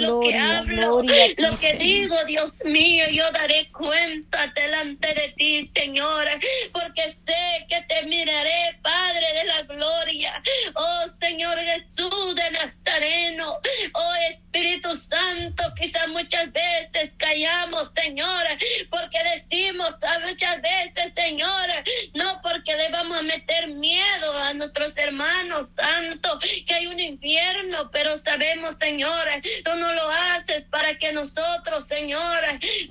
[0.00, 6.26] lo que hablo, lo que digo, Dios mío, yo daré cuenta delante de ti, Señor,
[6.72, 10.42] porque sé que te miraré, Padre de la gloria.
[10.74, 13.58] Oh Señor Jesús de Nazareno,
[13.94, 18.44] oh Espíritu Santo, quizá muchas veces callamos, Señor,
[18.90, 19.94] porque decimos
[20.26, 21.68] muchas veces, Señor,
[22.14, 27.90] no porque le vamos a meter miedo a nuestros hermanos, Santo, que hay un infierno,
[27.90, 29.28] pero sabemos, Señor,
[29.64, 32.40] tú no lo haces para que nosotros, Señor,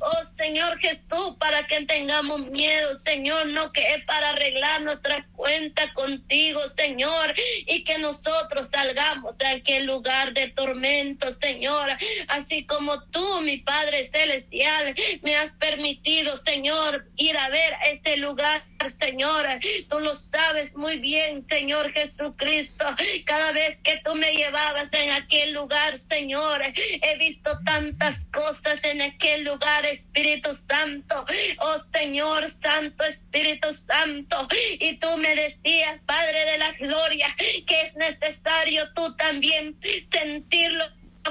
[0.01, 5.91] oh Señor Jesús, para que tengamos miedo, Señor, no que es para arreglar nuestra cuenta
[5.93, 7.33] contigo, Señor,
[7.65, 11.89] y que nosotros salgamos de aquel lugar de tormento, Señor,
[12.27, 18.63] así como tú, mi Padre Celestial, me has permitido, Señor, ir a ver ese lugar,
[18.87, 19.47] Señor.
[19.87, 22.85] Tú lo sabes muy bien, Señor Jesucristo.
[23.25, 29.01] Cada vez que tú me llevabas en aquel lugar, Señor, he visto tantas cosas en
[29.01, 31.25] aquel lugar, Espíritu Santo.
[31.59, 34.47] Oh Señor, Santo Espíritu Santo.
[34.79, 39.77] Y tú me decías, Padre de la Gloria, que es necesario tú también
[40.11, 40.85] sentirlo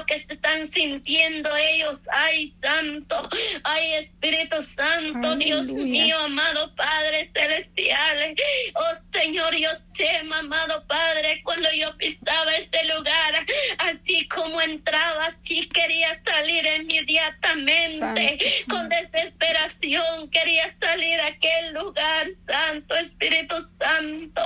[0.05, 2.07] que se están sintiendo ellos.
[2.11, 3.29] Ay, Santo,
[3.63, 8.35] ay, Espíritu Santo, Dios mío, amado Padre Celestial.
[8.75, 13.45] Oh Señor, yo sé, amado Padre, cuando yo pisaba este lugar,
[13.79, 18.37] así como entraba, así quería salir inmediatamente,
[18.69, 24.41] con desesperación, quería salir a aquel lugar, Santo Espíritu Santo.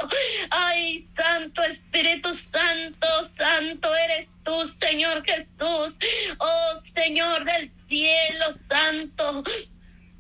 [0.49, 5.97] Ay, Santo Espíritu Santo, Santo eres tú, Señor Jesús.
[6.39, 9.43] Oh Señor del cielo santo.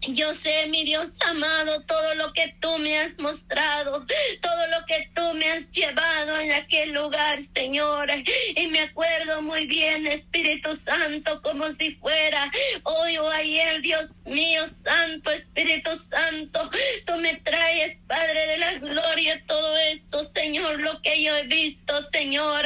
[0.09, 4.05] Yo sé, mi Dios amado, todo lo que tú me has mostrado,
[4.41, 8.09] todo lo que tú me has llevado en aquel lugar, Señor.
[8.55, 12.51] Y me acuerdo muy bien, Espíritu Santo, como si fuera
[12.83, 16.69] hoy o ayer, Dios mío, Santo, Espíritu Santo.
[17.05, 22.01] Tú me traes, Padre de la Gloria, todo eso, Señor, lo que yo he visto,
[22.01, 22.65] Señor.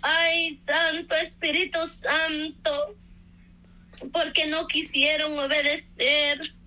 [0.00, 2.96] Ay, Santo, Espíritu Santo,
[4.10, 6.57] porque no quisieron obedecer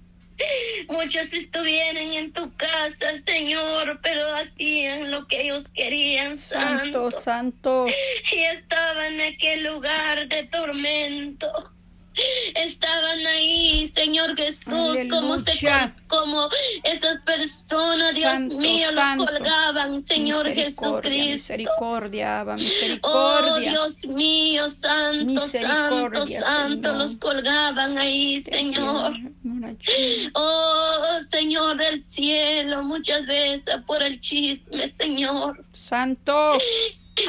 [0.87, 7.11] Muchos estuvieron en tu casa, Señor, pero hacían lo que ellos querían, Santo.
[7.11, 7.87] Santo,
[8.31, 11.71] Y estaban en aquel lugar de tormento.
[12.55, 15.51] Estaban ahí, Señor Jesús, como se
[16.07, 16.49] como
[16.83, 21.09] esas personas, Dios mío, lo colgaban, Señor Jesucristo.
[21.09, 23.53] Misericordia, misericordia.
[23.53, 29.13] Oh, Dios mío, santo, santo, santo, los colgaban ahí, Señor.
[30.33, 35.63] Oh, Señor del cielo, muchas veces por el chisme, Señor.
[35.71, 36.57] Santo.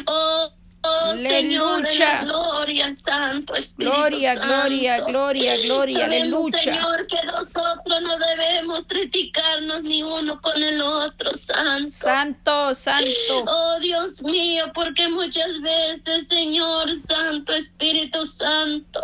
[0.07, 0.53] Oh,
[0.85, 1.87] Oh, Señor,
[2.25, 6.59] gloria, Santo Espíritu Gloria, gloria, gloria, gloria, aleluya.
[6.59, 11.93] Señor, que nosotros no debemos criticarnos ni uno con el otro, Santo.
[11.93, 13.45] Santo, Santo.
[13.47, 19.01] Oh, Dios mío, porque muchas veces, Señor, Santo Espíritu Santo,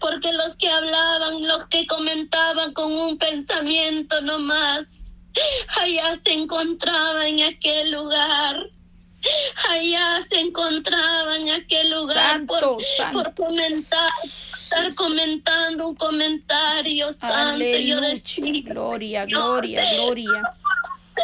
[0.00, 5.20] porque los que hablaban, los que comentaban con un pensamiento nomás,
[5.82, 8.70] allá se encontraba en aquel lugar
[9.70, 12.78] allá se encontraba en aquel lugar por,
[13.34, 17.64] comentar, estar comentando un comentario santo.
[17.64, 20.42] Yo decía, gloria, gloria, gloria.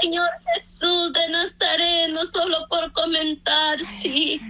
[0.00, 4.40] Señor Jesús de Nazareno, solo por comentar, sí,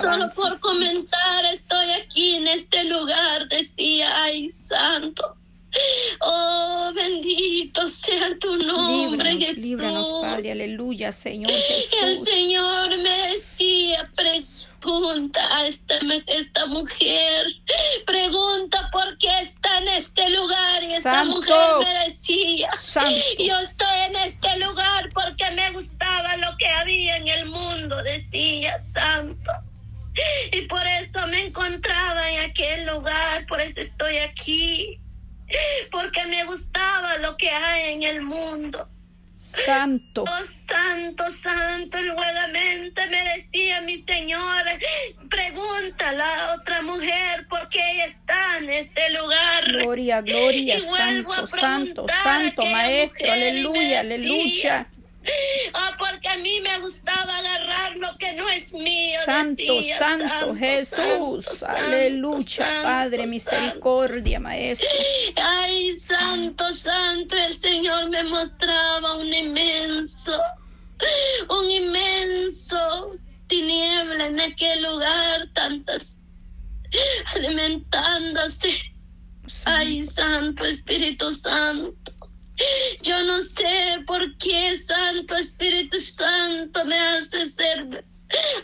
[0.00, 5.36] solo por comentar estoy aquí en este lugar, decía, ay, santo.
[6.20, 9.64] Oh, bendito sea tu nombre, líbranos, Jesús.
[9.64, 12.02] Líbranos, Padre, aleluya, Señor Jesús.
[12.02, 14.10] El Señor me decía,
[14.80, 17.46] pregunta a esta, esta mujer,
[18.06, 20.82] pregunta por qué está en este lugar.
[20.82, 22.70] Y esta mujer me decía,
[23.38, 28.78] yo estoy en este lugar porque me gustaba lo que había en el mundo, decía,
[28.80, 29.52] Santo.
[30.52, 35.00] Y por eso me encontraba en aquel lugar, por eso estoy aquí
[35.90, 38.88] porque me gustaba lo que hay en el mundo.
[39.38, 40.24] Santo.
[40.24, 44.64] Oh, santo, santo, nuevamente me decía mi Señor,
[45.30, 49.64] pregunta a la otra mujer por qué ella está en este lugar.
[49.80, 54.88] Gloria, gloria, santo, santo, santo, maestro, aleluya, aleluya.
[56.42, 59.20] Mí me gustaba agarrar lo que no es mío.
[59.24, 61.62] Santo, santo, Jesús.
[61.62, 64.88] aleluya, Padre, misericordia, Maestro.
[65.36, 70.40] Ay, santo, santo, el Señor me mostraba un inmenso,
[71.48, 76.22] un inmenso tiniebla en aquel lugar, tantas
[77.34, 78.70] alimentándose.
[79.64, 82.12] Ay, Santo Espíritu Santo.
[83.02, 88.04] Yo no sé por qué Santo Espíritu Santo me hace ser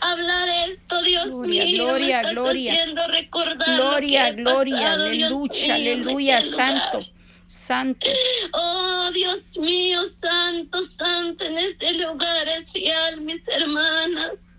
[0.01, 1.63] hablar esto, Dios mío.
[1.75, 2.73] Gloria, me gloria.
[2.73, 7.05] Haciendo recordar gloria, gloria, aleluya, aleluya, este Santo.
[7.47, 8.07] Santo.
[8.53, 14.54] Oh, Dios mío, Santo, Santo, en ese lugar es real, mis hermanas.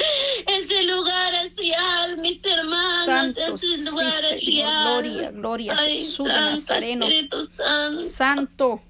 [0.46, 3.34] Ese lugar es real, mis hermanas.
[3.34, 5.02] Santo, ese lugar sí, es real.
[5.02, 7.06] Gloria, gloria, Ay, Jesús Santo, Nazareno.
[7.06, 8.00] Espíritu Santo.
[8.00, 8.82] Santo.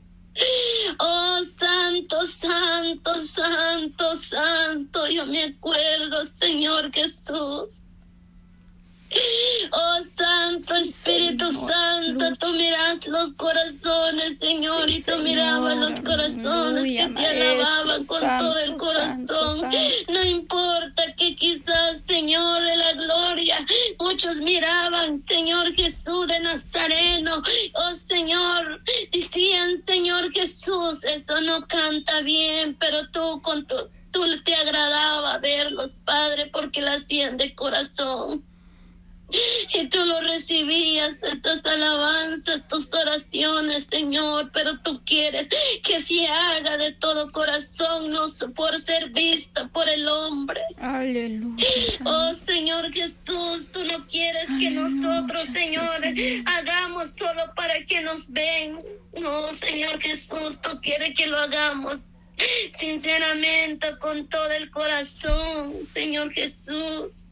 [0.99, 5.09] Oh, santo, santo, santo, santo.
[5.09, 7.90] Yo me acuerdo, Señor Jesús.
[9.73, 11.51] Oh Santo Espíritu.
[11.51, 18.21] Santo, tú miras los corazones, Señor, y tú mirabas los corazones que te alababan con
[18.21, 19.71] todo el corazón.
[20.09, 23.67] No importa que quizás, Señor, de la gloria,
[23.99, 27.43] muchos miraban, Señor Jesús de Nazareno.
[27.75, 28.83] Oh Señor,
[29.13, 33.77] decían, Señor Jesús, eso no canta bien, pero tú con tu,
[34.11, 38.45] tú te agradaba verlos, Padre, porque lo hacían de corazón.
[39.73, 45.49] Y tú lo recibías, estas alabanzas, tus oraciones, Señor, pero tú quieres
[45.83, 48.23] que se haga de todo corazón, no
[48.55, 50.61] por ser vista por el hombre.
[50.79, 51.65] Aleluya.
[52.05, 55.89] Oh Señor Jesús, tú no quieres que nosotros, Señor.
[56.47, 58.79] hagamos solo para que nos ven.
[59.21, 62.07] No, Señor Jesús, tú quieres que lo hagamos
[62.79, 67.30] sinceramente con todo el corazón, Señor Jesús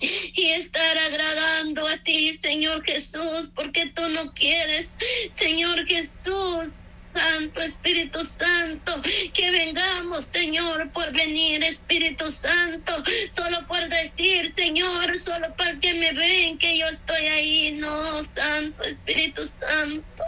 [0.00, 4.98] y estar agradando a ti, Señor Jesús, porque tú no quieres,
[5.30, 6.90] Señor Jesús.
[7.14, 9.00] Santo Espíritu Santo,
[9.32, 12.92] que vengamos, Señor, por venir, Espíritu Santo,
[13.30, 17.72] solo por decir, Señor, solo para que me ven que yo estoy ahí.
[17.72, 20.24] No, Santo Espíritu Santo.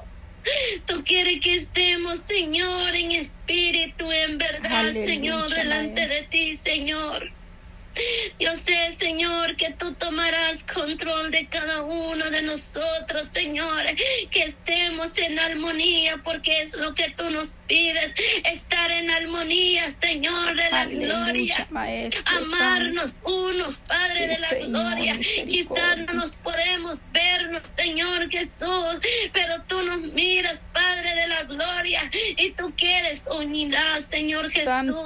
[0.86, 7.32] Tú quieres que estemos, Señor, en espíritu, en verdad, Aleluya, Señor, delante de ti, Señor.
[8.38, 13.84] Yo sé, Señor, que tú tomarás control de cada uno de nosotros, Señor,
[14.31, 18.14] que estemos en armonía, porque es lo que tú nos pides,
[18.44, 21.56] estar en armonía, Señor, de la gloria.
[21.56, 22.54] Santo.
[22.56, 25.19] Amarnos unos, Padre Sí, de la Señor, gloria.
[25.49, 28.99] Quizás no nos podemos vernos, Señor Jesús,
[29.32, 34.96] pero tú nos miras, Padre de la gloria, y tú quieres unidad, Señor Jesús.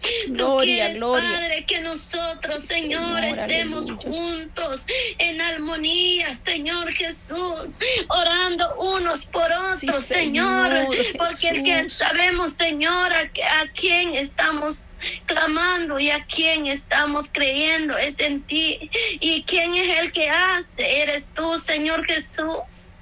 [0.00, 1.30] Tú Gloria, quieres, gloria.
[1.30, 3.96] Padre, que nosotros, Sí, Señor, estemos aleluya.
[4.02, 4.86] juntos
[5.18, 10.86] en armonía, Señor Jesús, orando unos por Sí, otros, Señor,
[11.18, 14.88] porque el que sabemos, Señor, a, a quién estamos
[15.26, 18.90] clamando y a quién estamos creyendo es en ti.
[19.20, 21.02] ¿Y quién es el que hace?
[21.02, 22.99] Eres tú, Señor Jesús.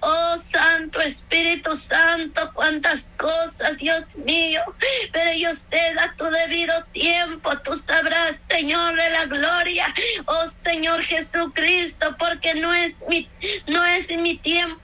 [0.00, 4.60] Oh Santo Espíritu Santo, cuántas cosas, Dios mío.
[5.12, 9.92] Pero yo sé a tu debido tiempo, tú sabrás, Señor de la gloria.
[10.26, 13.28] Oh Señor Jesucristo, porque no es mi,
[13.66, 14.80] no es mi tiempo.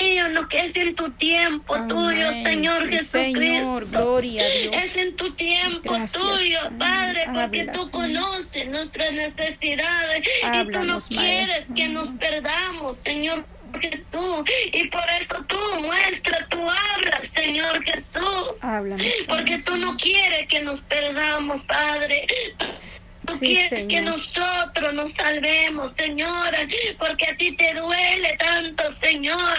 [0.00, 2.32] mío, no que es en tu tiempo tuyo.
[2.32, 3.18] Señor Sí, Jesucristo.
[3.18, 3.47] Señor,
[3.90, 4.76] gloria a Dios.
[4.76, 10.82] Es en tu tiempo Gracias, tuyo, Padre, porque Habla, tú conoces nuestras necesidades y tú
[10.84, 13.44] no quieres que nos perdamos, Señor
[13.80, 14.48] Jesús.
[14.72, 18.62] Y por eso tú muestra, tú hablas, Señor Jesús.
[18.62, 22.26] Háblanos, Porque tú no quieres que nos perdamos, Padre.
[23.28, 23.88] Tú Sí, quieres Señor.
[23.88, 26.50] que nosotros nos salvemos, Señor,
[26.98, 29.58] porque a ti te duele tanto, Señor.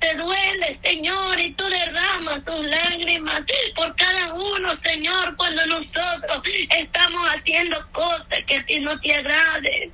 [0.00, 3.42] Te duele, Señor, y tú derramas tus lágrimas
[3.76, 6.42] por cada uno, Señor, cuando nosotros
[6.76, 9.92] estamos haciendo cosas que a ti no te agraden.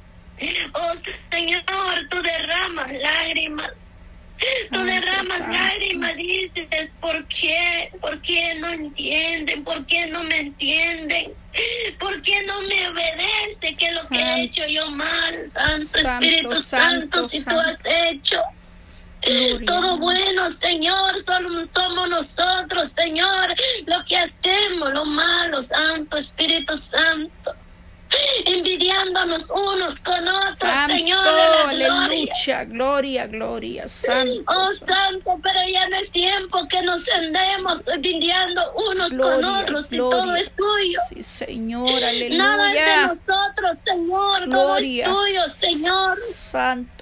[0.74, 0.92] Oh,
[1.30, 1.62] Señor,
[2.10, 3.70] tú derramas lágrimas.
[4.70, 7.90] Tú derramas lágrimas, dices, ¿por qué?
[8.00, 9.64] ¿Por qué no entienden?
[9.64, 11.32] ¿Por qué no me entienden?
[11.98, 13.76] ¿Por qué no me obedece?
[13.78, 15.50] ¿Qué es lo que he hecho yo mal?
[15.52, 17.60] Santo, Santo, Espíritu Santo, santo, si tú santo.
[17.60, 17.78] has
[18.12, 18.42] hecho
[19.22, 19.66] Gloria.
[19.66, 23.54] todo bueno, Señor, solo somos nosotros, Señor,
[23.86, 27.32] lo que hacemos, lo malo, Santo, Espíritu Santo.
[28.46, 34.42] Envidiándonos unos con otros, Santo, Señor, aleluya, gloria, gloria, santo.
[34.48, 35.38] Oh santo.
[35.42, 40.50] Pero ya no es tiempo que nos andemos envidiando unos con otros y todo es
[40.54, 41.00] tuyo.
[41.08, 43.06] Sí, Señor, Nada es de aleluya.
[43.06, 46.16] nosotros, Señor, todo es tuyo, Señor.
[46.32, 46.95] Santo.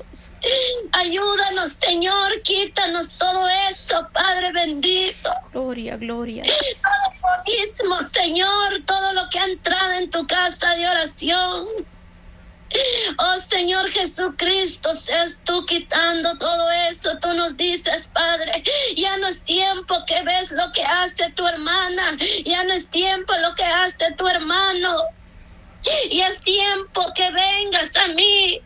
[0.92, 5.30] Ayúdanos, Señor, quítanos todo eso, Padre bendito.
[5.52, 6.44] Gloria, gloria.
[6.44, 11.66] Todo egoísmo, Señor, todo lo que ha entrado en tu casa de oración.
[13.18, 17.18] Oh Señor Jesucristo, seas tú quitando todo eso.
[17.20, 18.64] Tú nos dices, Padre,
[18.96, 23.32] ya no es tiempo que ves lo que hace tu hermana, ya no es tiempo
[23.42, 24.96] lo que hace tu hermano.
[26.10, 28.60] Y es tiempo que vengas a mí.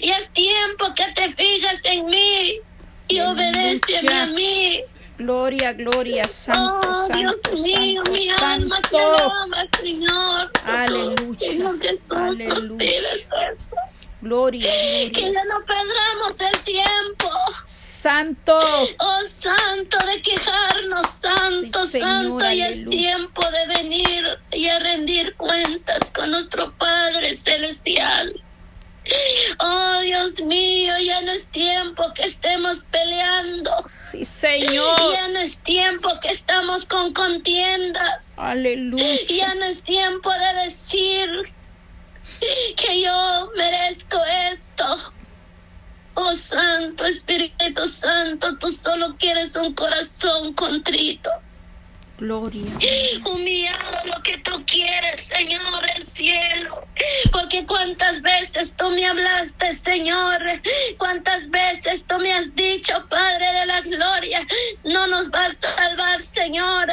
[0.00, 2.60] Y es tiempo que te fijas en mí
[3.08, 4.82] y obedece a mí.
[5.16, 8.46] Gloria, gloria, santo, oh, santo, Dios mío, santo, mi santo.
[8.46, 10.50] alma te ama, Señor.
[10.64, 11.70] Aleluya,
[12.10, 12.98] aleluya.
[13.50, 13.76] eso.
[14.20, 14.70] Gloria,
[15.12, 17.30] Que ya no perdamos el tiempo.
[17.66, 18.58] Santo.
[18.98, 25.34] Oh, santo de quejarnos, santo, Sí, santo, y es tiempo de venir y a rendir
[25.36, 28.43] cuentas con nuestro Padre Celestial.
[29.58, 33.70] Oh, Dios mío, ya no es tiempo que estemos peleando.
[33.88, 34.96] Sí, Señor.
[35.12, 38.38] Ya no es tiempo que estamos con contiendas.
[38.38, 39.04] Aleluya.
[39.28, 41.28] Ya no es tiempo de decir
[42.76, 44.18] que yo merezco
[44.52, 45.14] esto.
[46.16, 51.28] Oh Santo Espíritu Santo, tú solo quieres un corazón contrito,
[52.24, 52.72] Gloria.
[53.26, 56.82] humillado lo que tú quieres, Señor, el cielo.
[57.30, 60.40] Porque cuántas veces tú me hablaste, Señor,
[60.96, 64.46] cuántas veces tú me has dicho, Padre de la Gloria,
[64.84, 66.88] no nos vas a salvar, Señor.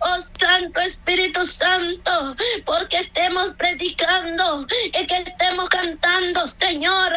[0.00, 2.34] Oh Santo Espíritu Santo,
[2.64, 7.12] porque estemos predicando y que estemos cantando, Señor.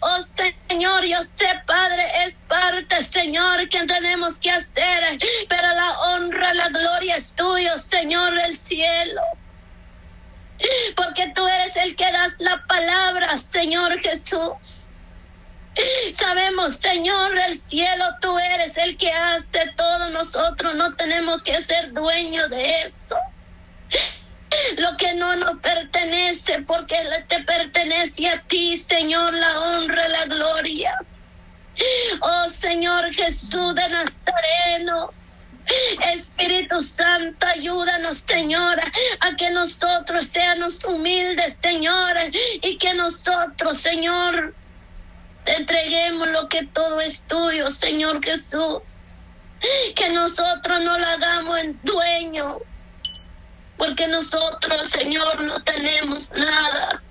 [0.00, 5.18] Oh Señor, yo sé, Padre, es parte, Señor, que tenemos que hacer,
[5.48, 5.90] pero la
[7.04, 9.20] gloria es tuyo, Señor del cielo.
[10.96, 14.92] Porque tú eres el que das la palabra, Señor Jesús.
[16.12, 20.10] Sabemos, Señor del cielo, tú eres el que hace todo.
[20.10, 23.16] Nosotros no tenemos que ser dueños de eso.
[24.76, 26.96] Lo que no nos pertenece, porque
[27.28, 30.96] te pertenece a ti, Señor, la honra, la gloria.
[32.20, 35.12] Oh Señor Jesús de Nazareno.
[36.12, 38.78] Espíritu Santo, ayúdanos, Señor,
[39.20, 42.16] a que nosotros seamos humildes, Señor,
[42.62, 44.54] y que nosotros, Señor,
[45.46, 49.00] entreguemos lo que todo es tuyo, Señor Jesús.
[49.94, 52.58] Que nosotros no lo hagamos en dueño,
[53.78, 57.02] porque nosotros, Señor, no tenemos nada.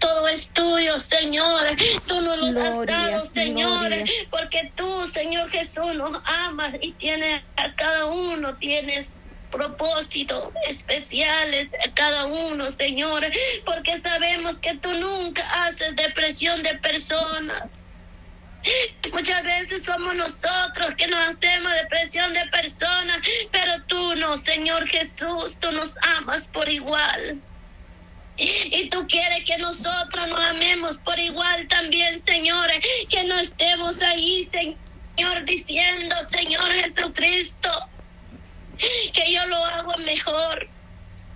[0.00, 1.76] Todo es tuyo, Señor.
[2.06, 4.04] Tú nos lo has dado, Señor, gloria.
[4.30, 11.92] porque tú, Señor Jesús, nos amas y tienes a cada uno, tienes propósitos especiales a
[11.94, 13.24] cada uno, Señor,
[13.64, 17.94] porque sabemos que tú nunca haces depresión de personas.
[19.12, 23.18] Muchas veces somos nosotros que nos hacemos depresión de personas,
[23.50, 27.42] pero tú no, Señor Jesús, tú nos amas por igual.
[28.36, 32.70] Y tú quieres que nosotros nos amemos por igual también, Señor,
[33.10, 37.70] que no estemos ahí, Señor, diciendo, Señor Jesucristo,
[39.12, 40.68] que yo lo hago mejor.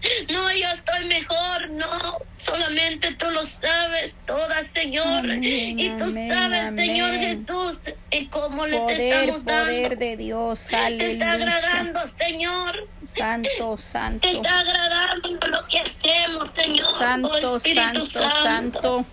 [0.32, 5.06] No, yo estoy mejor, no, solamente tú lo sabes todas, Señor.
[5.06, 7.20] Amén, y tú amén, sabes, Señor amén.
[7.22, 9.64] Jesús, y cómo le te estamos dando.
[9.64, 10.66] poder de Dios.
[10.68, 11.32] Te está Aleluya.
[11.32, 12.88] agradando, Señor.
[13.04, 14.20] Santo, santo.
[14.20, 16.86] Te está agradando lo que hacemos, Señor.
[16.88, 19.06] oh Santo, Espíritu santo, santo.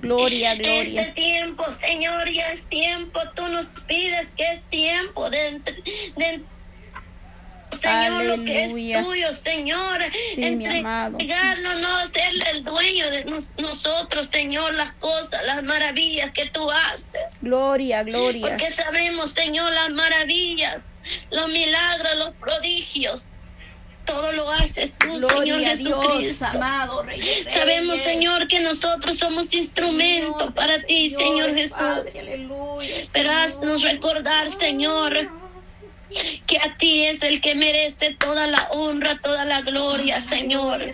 [0.00, 1.02] Gloria, gloria.
[1.02, 3.20] Este tiempo, Señor, ya es tiempo.
[3.36, 5.60] Tú nos pides que es tiempo de,
[6.16, 6.42] de
[7.82, 10.00] Señor, lo que es tuyo, Señor.
[10.34, 10.44] Sí.
[10.44, 16.70] Entregarnos, no ser el dueño de nos- nosotros, Señor, las cosas, las maravillas que tú
[16.70, 17.42] haces.
[17.42, 18.48] Gloria, gloria.
[18.48, 20.82] Porque sabemos, Señor, las maravillas,
[21.30, 23.22] los milagros, los prodigios.
[24.04, 26.46] Todo lo haces tú, Señor Gloria Dios, Jesucristo.
[26.46, 27.20] amado Rey.
[27.20, 28.04] de Sabemos, Reyes.
[28.04, 31.76] Señor, que nosotros somos instrumento Señor, para ti, Señor Jesús.
[31.78, 33.44] Padre, aleluya, Pero Señor.
[33.44, 35.30] haznos recordar, Señor,
[36.46, 40.84] que a ti es el que merece toda la honra, toda la gloria, Señor.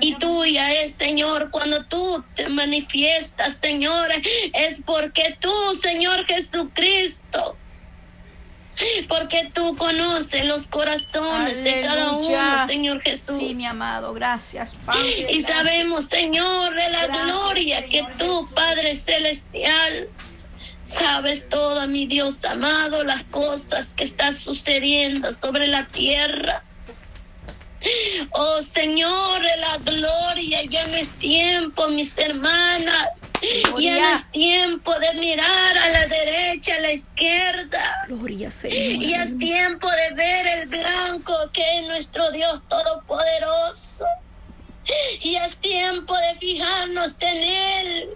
[0.00, 4.10] Y tuya es, Señor, cuando tú te manifiestas, Señor,
[4.52, 7.56] es porque tú, Señor Jesucristo,
[9.08, 13.36] porque tú conoces los corazones de cada uno, Señor Jesús.
[13.38, 15.02] Sí, mi amado, gracias, Padre.
[15.08, 15.46] Y gracias.
[15.46, 18.52] sabemos, Señor, de la Gracias, gloria que tú, Jesús.
[18.54, 20.08] Padre Celestial,
[20.90, 26.64] sabes todo, mi Dios amado, las cosas que están sucediendo sobre la tierra.
[28.32, 33.22] Oh Señor, la gloria, ya no es tiempo, mis hermanas.
[33.78, 38.04] Ya no es tiempo de mirar a la derecha, a la izquierda.
[38.08, 39.02] Gloria, Señor.
[39.02, 44.04] Y es tiempo de ver el blanco que es nuestro Dios Todopoderoso.
[45.22, 48.10] Y es tiempo de fijarnos en Él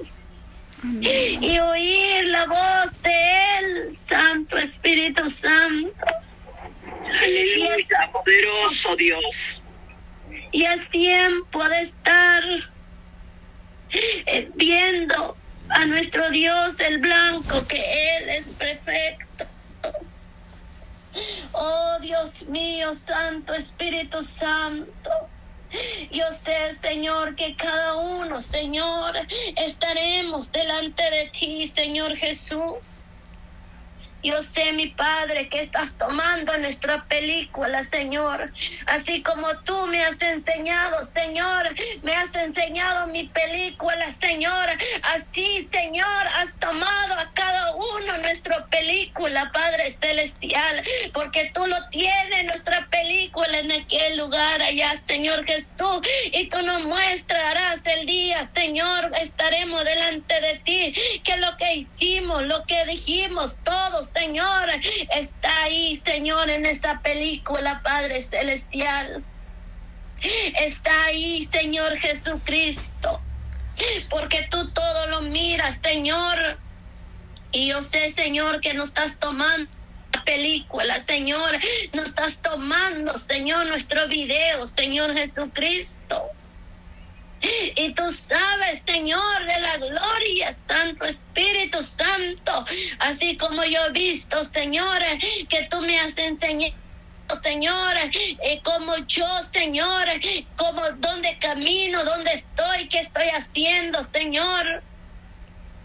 [1.01, 6.07] y oír la voz de Él, Santo Espíritu Santo.
[7.23, 9.63] Aleluya, poderoso Dios.
[10.53, 12.43] Y es tiempo de estar
[13.91, 15.37] eh, viendo
[15.69, 17.79] a nuestro Dios el blanco, que
[18.19, 19.47] Él es perfecto.
[21.53, 25.11] Oh Dios mío, Santo Espíritu Santo.
[26.11, 29.15] Yo sé, Señor, que cada uno, Señor,
[29.57, 33.04] estaremos delante de ti, Señor Jesús.
[34.25, 38.51] Yo sé, mi Padre, que estás tomando nuestra película, Señor.
[38.87, 41.69] Así como tú me has enseñado, Señor,
[42.03, 44.67] me has enseñado mi película, Señor.
[45.03, 52.47] Así, Señor, has tomado a cada uno nuestra película, Padre Celestial, porque tú lo tienes,
[52.47, 56.01] nuestra película en aquel lugar allá, Señor Jesús.
[56.33, 62.43] Y tú nos mostrarás el día, Señor, estaremos delante de ti, que lo que hicimos,
[62.45, 64.69] lo que dijimos, todos, Señor,
[65.17, 69.25] está ahí, Señor, en esa película, Padre Celestial.
[70.61, 73.21] Está ahí, Señor Jesucristo,
[74.09, 76.59] porque tú todo lo miras, Señor.
[77.51, 79.71] Y yo sé, Señor, que no estás tomando
[80.13, 81.59] la película, Señor,
[81.93, 86.31] no estás tomando, Señor, nuestro video, Señor Jesucristo.
[87.77, 92.65] Y tú sabes, Señor, de la gloria, Santo Espíritu Santo,
[93.01, 95.03] así como yo he visto, Señor,
[95.49, 96.75] que tú me has enseñado.
[97.43, 100.07] Señor, eh, como yo, Señor,
[100.57, 104.83] como dónde camino, dónde estoy, qué estoy haciendo, Señor.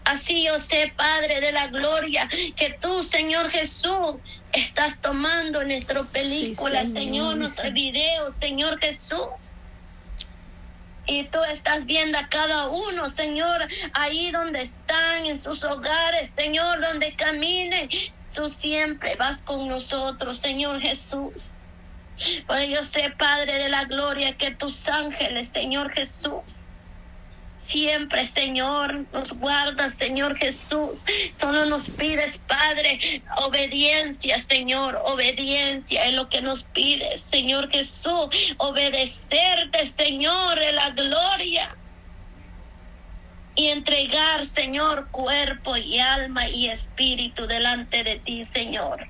[0.04, 4.16] Así yo sé, Padre de la Gloria, que tú, Señor Jesús,
[4.52, 9.59] estás tomando nuestra película, Señor, nuestro video, Señor Jesús.
[11.06, 16.80] Y tú estás viendo a cada uno, Señor, ahí donde están, en sus hogares, Señor,
[16.80, 17.88] donde caminen.
[18.34, 21.68] Tú siempre vas con nosotros, Señor Jesús.
[22.46, 26.69] Porque yo sé, Padre de la Gloria, que tus ángeles, Señor Jesús,
[27.70, 31.04] siempre, Señor, nos guarda, Señor Jesús.
[31.34, 38.28] Solo nos pides, Padre, obediencia, Señor, obediencia es lo que nos pides, Señor Jesús.
[38.58, 41.76] Obedecerte, Señor, en la gloria.
[43.54, 49.08] Y entregar, Señor, cuerpo y alma y espíritu delante de ti, Señor.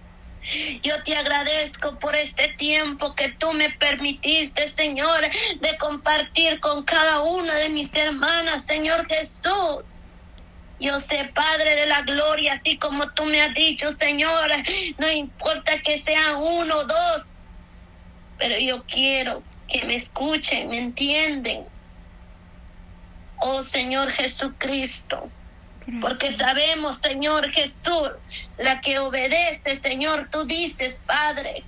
[0.82, 5.20] Yo te agradezco por este tiempo que tú me permitiste, Señor,
[5.60, 10.00] de compartir con cada una de mis hermanas, Señor Jesús.
[10.78, 14.50] Yo sé, Padre de la Gloria, así como tú me has dicho, Señor,
[14.98, 17.58] no importa que sean uno o dos,
[18.38, 21.66] pero yo quiero que me escuchen, me entienden.
[23.42, 25.30] Oh Señor Jesucristo.
[26.00, 28.10] Porque sabemos, Señor Jesús,
[28.58, 31.64] la que obedece, Señor, tú dices, Padre.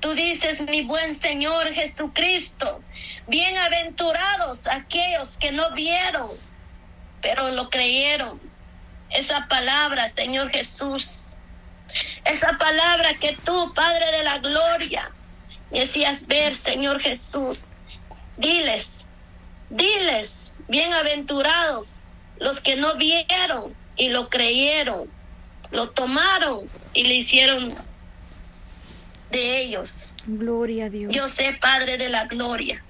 [0.00, 2.82] Tú dices, mi buen Señor Jesucristo,
[3.26, 6.30] bienaventurados aquellos que no vieron,
[7.20, 8.40] pero lo creyeron.
[9.10, 11.36] Esa palabra, Señor Jesús,
[12.24, 15.10] esa palabra que tú, Padre de la Gloria,
[15.70, 17.76] decías ver, Señor Jesús,
[18.36, 19.08] diles,
[19.68, 21.99] diles, bienaventurados
[22.40, 25.08] los que no vieron y lo creyeron,
[25.70, 27.72] lo tomaron y le hicieron
[29.30, 30.14] de ellos.
[30.26, 31.14] Gloria a Dios.
[31.14, 32.82] Yo sé, Padre de la Gloria,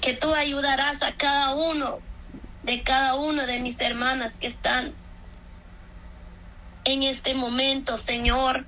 [0.00, 1.98] que tú ayudarás a cada uno
[2.62, 4.92] de cada uno de mis hermanas que están
[6.84, 8.66] en este momento, Señor,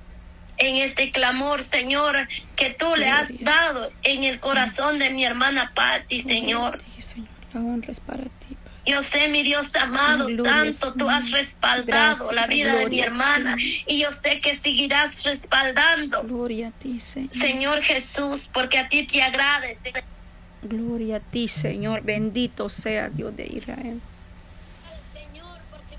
[0.57, 5.71] en este clamor, Señor, que tú le has dado en el corazón de mi hermana
[5.75, 6.81] Patti, Señor.
[6.99, 8.40] Señor, la honra es para ti.
[8.85, 13.99] Yo sé, mi Dios amado, santo, tú has respaldado la vida de mi hermana y
[13.99, 16.23] yo sé que seguirás respaldando.
[16.23, 17.35] Gloria a ti, Señor.
[17.35, 19.77] Señor Jesús, porque a ti te agrade.
[20.63, 22.01] Gloria a ti, Señor.
[22.01, 24.01] Bendito sea Dios de Israel.
[25.13, 25.95] Señor, porque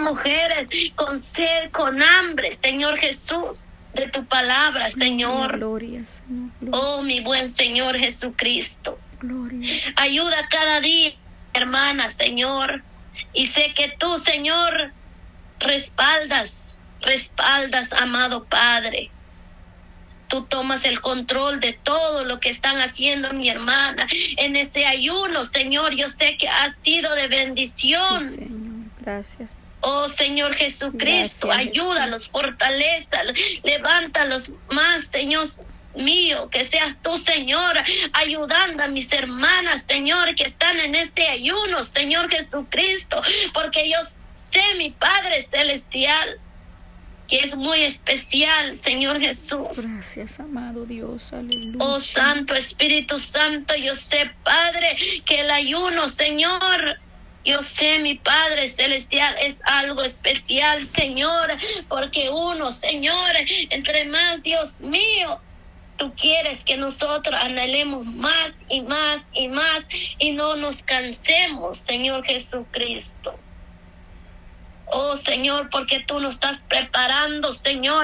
[0.00, 5.58] mujeres con sed, con hambre, Señor Jesús, de tu palabra, Señor.
[5.58, 6.50] Gloria, Señor.
[6.72, 8.98] Oh, mi buen Señor Jesucristo.
[9.20, 9.70] Gloria.
[9.94, 11.12] Ayuda cada día
[11.54, 12.82] hermana, Señor.
[13.32, 14.92] Y sé que tú, Señor,
[15.58, 19.10] respaldas, respaldas, amado Padre.
[20.28, 24.06] Tú tomas el control de todo lo que están haciendo mi hermana
[24.38, 25.94] en ese ayuno, Señor.
[25.94, 28.28] Yo sé que ha sido de bendición.
[28.28, 28.72] Sí, señor.
[29.00, 29.50] Gracias.
[29.84, 33.18] Oh Señor Jesucristo, ayúdalos, fortaleza,
[33.64, 35.44] levántalos más, Señor,
[35.94, 37.76] mío, que seas tú, Señor,
[38.12, 43.22] ayudando a mis hermanas, Señor, que están en ese ayuno, Señor Jesucristo,
[43.54, 43.98] porque yo
[44.34, 46.40] sé, mi Padre Celestial,
[47.28, 49.86] que es muy especial, Señor Jesús.
[49.94, 51.78] Gracias, amado Dios, aleluya.
[51.80, 56.98] Oh Santo Espíritu Santo, yo sé, Padre, que el ayuno, Señor,
[57.44, 61.50] yo sé, mi Padre Celestial, es algo especial, Señor,
[61.88, 63.32] porque uno, Señor,
[63.70, 65.40] entre más, Dios mío,
[66.02, 69.86] tú quieres que nosotros anhelemos más y más y más
[70.18, 73.38] y no nos cansemos, Señor Jesucristo.
[74.86, 77.94] Oh Señor, porque tú nos estás preparando, Señor,